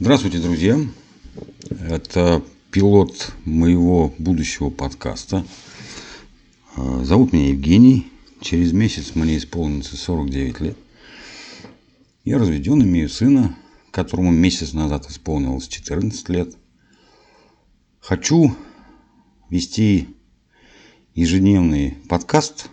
Здравствуйте, 0.00 0.38
друзья. 0.38 0.78
Это 1.70 2.40
пилот 2.70 3.32
моего 3.44 4.14
будущего 4.16 4.70
подкаста. 4.70 5.44
А, 6.76 7.02
зовут 7.02 7.32
меня 7.32 7.48
Евгений. 7.48 8.06
Через 8.40 8.72
месяц 8.72 9.16
мне 9.16 9.36
исполнится 9.36 9.96
49 9.96 10.60
лет. 10.60 10.78
Я 12.24 12.38
разведен, 12.38 12.80
имею 12.80 13.08
сына, 13.08 13.56
которому 13.90 14.30
месяц 14.30 14.72
назад 14.72 15.10
исполнилось 15.10 15.66
14 15.66 16.28
лет. 16.28 16.56
Хочу 17.98 18.54
вести 19.50 20.16
ежедневный 21.12 21.98
подкаст 22.08 22.68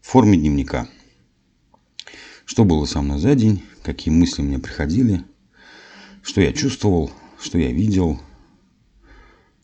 в 0.00 0.06
форме 0.06 0.38
дневника. 0.38 0.88
Что 2.46 2.64
было 2.64 2.86
со 2.86 3.02
мной 3.02 3.18
за 3.18 3.34
день, 3.34 3.62
какие 3.82 4.12
мысли 4.12 4.40
мне 4.40 4.58
приходили, 4.58 5.22
что 6.24 6.40
я 6.40 6.52
чувствовал, 6.52 7.12
что 7.40 7.58
я 7.58 7.70
видел, 7.70 8.18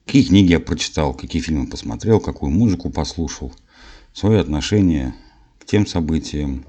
какие 0.04 0.24
книги 0.24 0.52
я 0.52 0.60
прочитал, 0.60 1.14
какие 1.14 1.40
фильмы 1.40 1.66
посмотрел, 1.66 2.20
какую 2.20 2.52
музыку 2.52 2.90
послушал, 2.90 3.52
свое 4.12 4.40
отношение 4.40 5.14
к 5.58 5.64
тем 5.64 5.86
событиям, 5.86 6.66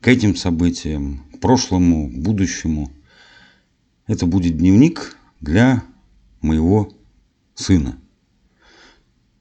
к 0.00 0.06
этим 0.06 0.36
событиям, 0.36 1.24
к 1.34 1.40
прошлому, 1.40 2.08
к 2.08 2.12
будущему. 2.12 2.92
Это 4.06 4.26
будет 4.26 4.56
дневник 4.56 5.16
для 5.40 5.82
моего 6.40 6.92
сына. 7.54 7.98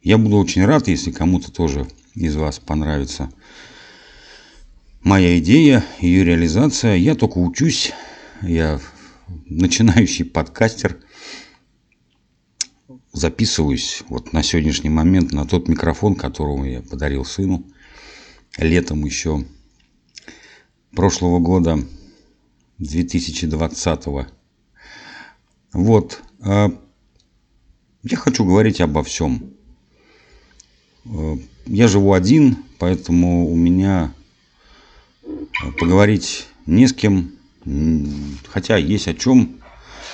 Я 0.02 0.18
буду 0.18 0.38
очень 0.38 0.66
рад, 0.66 0.88
если 0.88 1.12
кому-то 1.12 1.52
тоже 1.52 1.88
из 2.16 2.36
вас 2.36 2.60
понравится 2.60 3.32
моя 5.04 5.38
идея, 5.38 5.84
ее 6.00 6.24
реализация. 6.24 6.96
Я 6.96 7.14
только 7.16 7.38
учусь, 7.38 7.92
я 8.42 8.80
начинающий 9.46 10.26
подкастер. 10.26 10.98
Записываюсь 13.12 14.04
вот 14.10 14.34
на 14.34 14.44
сегодняшний 14.44 14.90
момент 14.90 15.32
на 15.32 15.46
тот 15.46 15.68
микрофон, 15.68 16.16
которого 16.16 16.66
я 16.66 16.82
подарил 16.82 17.26
сыну 17.26 17.64
летом 18.58 19.06
еще 19.06 19.46
прошлого 20.96 21.40
года, 21.40 21.80
2020. 22.80 24.06
Вот. 25.74 26.22
А 26.42 26.70
я 28.04 28.18
хочу 28.18 28.46
говорить 28.46 28.82
обо 28.82 29.04
всем. 29.04 29.54
Э, 31.06 31.38
я 31.66 31.88
живу 31.88 32.14
один, 32.14 32.58
поэтому 32.80 33.50
у 33.50 33.56
меня 33.56 34.14
поговорить 35.80 36.48
не 36.66 36.88
с 36.88 36.94
кем, 36.94 37.32
хотя 38.48 38.78
есть 38.78 39.08
о 39.08 39.14
чем, 39.14 39.62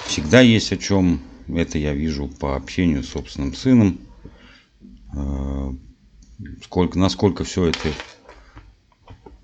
всегда 0.06 0.42
есть 0.42 0.72
о 0.72 0.78
чем. 0.78 1.22
Это 1.48 1.78
я 1.78 1.94
вижу 1.94 2.28
по 2.28 2.56
общению 2.56 3.04
с 3.04 3.10
собственным 3.10 3.56
сыном. 3.56 4.00
Э, 5.16 5.72
сколько, 6.64 7.00
насколько 7.00 7.44
все 7.44 7.66
это 7.66 7.90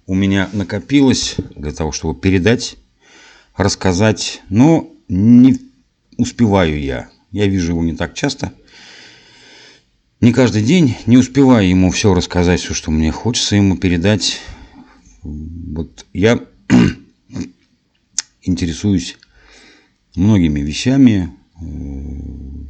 у 0.06 0.14
меня 0.14 0.50
накопилось 0.53 1.36
для 1.56 1.72
того, 1.72 1.92
чтобы 1.92 2.20
передать, 2.20 2.78
рассказать. 3.58 4.42
Но 4.50 4.92
не 5.08 5.59
успеваю 6.17 6.80
я. 6.80 7.09
Я 7.31 7.47
вижу 7.47 7.72
его 7.72 7.84
не 7.84 7.95
так 7.95 8.14
часто– 8.14 8.53
не 10.25 10.31
каждый 10.31 10.64
день, 10.64 10.97
не 11.06 11.17
успеваю 11.17 11.67
ему 11.67 11.92
все 11.92 12.14
рассказать, 12.14 12.62
все, 12.62 12.73
что 12.73 12.90
мне 12.90 13.12
хочется 13.12 13.58
ему 13.58 13.78
передать. 13.78 14.40
Вот 15.22 16.06
я 16.14 16.40
интересуюсь 18.45 19.17
многими 20.15 20.61
вещами, 20.61 21.29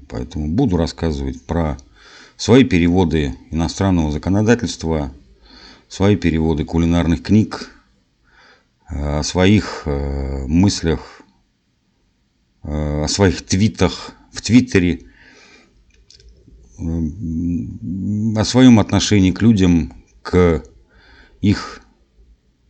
поэтому 0.10 0.50
буду 0.50 0.78
рассказывать 0.78 1.42
про 1.46 1.78
свои 2.38 2.64
переводы 2.64 3.36
иностранного 3.52 4.12
законодательства, 4.12 5.14
свои 5.88 6.16
переводы 6.16 6.66
кулинарных 6.66 7.24
книг, 7.24 7.72
о 8.88 9.24
своих 9.24 9.84
э, 9.86 10.46
мыслях, 10.48 11.22
э, 12.64 13.04
о 13.04 13.08
своих 13.08 13.44
твитах 13.44 14.14
в 14.32 14.42
Твиттере– 14.42 15.02
о 16.78 18.44
своем 18.44 18.80
отношении 18.80 19.32
к 19.32 19.42
людям, 19.42 19.94
к 20.22 20.64
их 21.42 21.82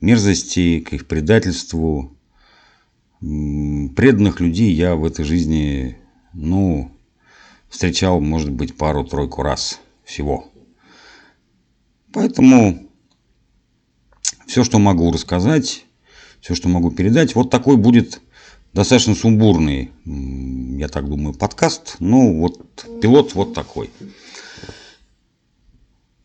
мерзости, 0.01 0.79
к 0.81 0.93
их 0.93 1.07
предательству. 1.07 2.15
Преданных 3.19 4.39
людей 4.39 4.73
я 4.73 4.95
в 4.95 5.05
этой 5.05 5.25
жизни, 5.25 5.97
ну, 6.33 6.91
встречал, 7.69 8.19
может 8.19 8.51
быть, 8.51 8.75
пару-тройку 8.77 9.41
раз 9.41 9.79
всего. 10.03 10.47
Поэтому 12.13 12.87
все, 14.47 14.63
что 14.63 14.79
могу 14.79 15.11
рассказать, 15.11 15.85
все, 16.39 16.55
что 16.55 16.69
могу 16.69 16.91
передать, 16.91 17.35
вот 17.35 17.49
такой 17.49 17.77
будет 17.77 18.21
достаточно 18.73 19.15
сумбурный, 19.15 19.91
я 20.05 20.87
так 20.89 21.07
думаю, 21.09 21.33
подкаст. 21.33 21.95
Ну, 21.99 22.39
вот 22.39 22.85
пилот 23.01 23.33
вот 23.33 23.53
такой. 23.53 23.89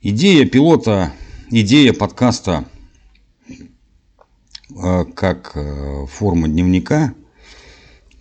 Идея 0.03 0.47
пилота, 0.47 1.13
идея 1.51 1.93
подкаста 1.93 2.67
как 5.15 5.53
э, 5.55 6.07
форма 6.07 6.49
дневника 6.49 7.15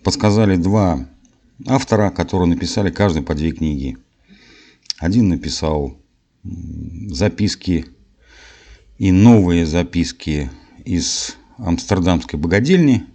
подсказали 0.02 0.56
два 0.56 1.06
автора, 1.66 2.10
которые 2.10 2.48
написали 2.48 2.90
каждый 2.90 3.22
по 3.22 3.34
две 3.34 3.52
книги. 3.52 3.96
Один 4.98 5.28
написал 5.28 5.96
записки 6.42 7.86
и 8.98 9.12
новые 9.12 9.66
записки 9.66 10.50
из 10.84 11.36
Амстердамской 11.58 12.38
богадельни– 12.38 13.04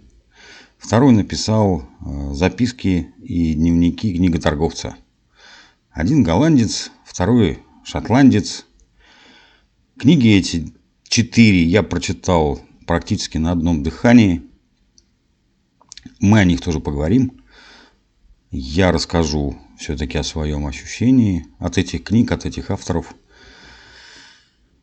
Второй 0.78 1.12
написал 1.12 1.82
э, 1.82 2.32
записки 2.34 3.12
и 3.22 3.54
дневники 3.54 4.14
книготорговца. 4.14 4.96
Один 5.90 6.22
голландец, 6.22 6.92
второй 7.04 7.58
шотландец. 7.84 8.66
Книги 9.98 10.28
эти 10.28 10.72
четыре 11.08 11.64
я 11.64 11.82
прочитал 11.82 12.60
практически 12.86 13.38
на 13.38 13.52
одном 13.52 13.82
дыхании. 13.82 14.42
Мы 16.20 16.40
о 16.40 16.44
них 16.44 16.60
тоже 16.60 16.80
поговорим. 16.80 17.42
Я 18.50 18.92
расскажу 18.92 19.58
все-таки 19.78 20.16
о 20.18 20.22
своем 20.22 20.66
ощущении 20.66 21.46
от 21.58 21.78
этих 21.78 22.04
книг, 22.04 22.32
от 22.32 22.46
этих 22.46 22.70
авторов. 22.70 23.14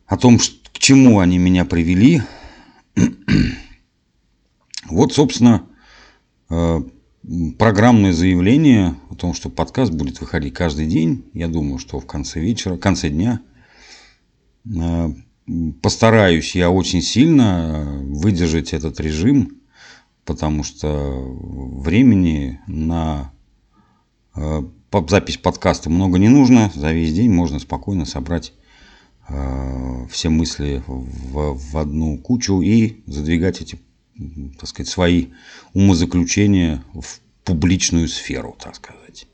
О 0.06 0.16
том, 0.16 0.38
к 0.38 0.78
чему 0.78 1.20
они 1.20 1.38
меня 1.38 1.64
привели. 1.64 2.22
Вот, 4.86 5.14
собственно, 5.14 5.66
Э, 6.50 6.80
программное 7.58 8.12
заявление 8.12 8.94
о 9.10 9.14
том, 9.14 9.34
что 9.34 9.48
подкаст 9.48 9.92
будет 9.92 10.20
выходить 10.20 10.54
каждый 10.54 10.86
день. 10.86 11.24
Я 11.32 11.48
думаю, 11.48 11.78
что 11.78 11.98
в 11.98 12.06
конце 12.06 12.40
вечера, 12.40 12.74
в 12.74 12.80
конце 12.80 13.08
дня 13.08 13.40
э, 14.66 15.08
постараюсь 15.82 16.54
я 16.54 16.70
очень 16.70 17.02
сильно 17.02 18.00
выдержать 18.02 18.72
этот 18.72 19.00
режим, 19.00 19.60
потому 20.24 20.64
что 20.64 20.88
времени 20.90 22.60
на 22.66 23.32
э, 24.36 24.62
запись 25.08 25.36
подкаста 25.38 25.90
много 25.90 26.18
не 26.18 26.28
нужно. 26.28 26.70
За 26.74 26.92
весь 26.92 27.12
день 27.12 27.30
можно 27.30 27.58
спокойно 27.58 28.04
собрать 28.04 28.52
все 30.10 30.28
мысли 30.28 30.82
в, 30.86 31.56
в 31.56 31.78
одну 31.78 32.18
кучу 32.18 32.60
и 32.60 33.02
задвигать 33.06 33.62
эти 33.62 33.78
так 34.58 34.68
сказать, 34.68 34.88
свои 34.88 35.28
умозаключения 35.72 36.84
в 36.92 37.20
публичную 37.44 38.08
сферу, 38.08 38.56
так 38.58 38.76
сказать. 38.76 39.26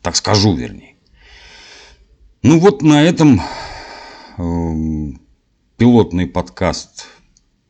Так 0.00 0.16
скажу, 0.16 0.54
вернее. 0.54 0.96
Ну 2.42 2.58
вот 2.58 2.82
на 2.82 3.02
этом 3.02 3.40
э, 4.38 5.12
пилотный 5.82 6.28
подкаст, 6.28 7.08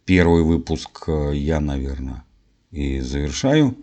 первый 0.04 0.42
выпуск 0.42 1.04
э, 1.06 1.32
я, 1.34 1.60
наверное, 1.60 2.24
и 2.70 3.00
завершаю. 3.00 3.74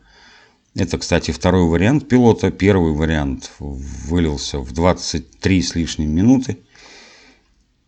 Это, 0.76 1.00
кстати, 1.00 1.31
второй 1.31 1.68
вариант 1.68 2.08
пилота. 2.08 2.52
Первый 2.52 2.94
вариант 2.94 3.52
вылился 3.58 4.60
в 4.60 4.72
23 4.72 5.62
с 5.64 5.74
лишним 5.74 6.14
минуты. 6.14 6.60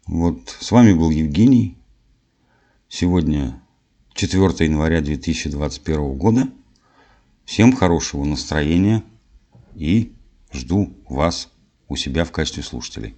Вот 0.07 0.57
с 0.59 0.71
вами 0.71 0.93
был 0.93 1.11
Евгений. 1.11 1.77
Сегодня 2.89 3.61
4 4.15 4.43
января 4.65 5.01
2021 5.01 6.17
года. 6.17 6.49
Всем 7.45 7.71
хорошего 7.71 8.25
настроения 8.25 9.03
и 9.75 10.11
жду 10.51 10.91
вас 11.07 11.49
у 11.87 11.95
себя 11.95 12.25
в 12.25 12.31
качестве 12.31 12.63
слушателей. 12.63 13.15